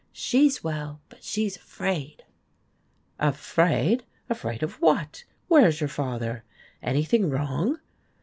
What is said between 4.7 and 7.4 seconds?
what? Where is your father? Anything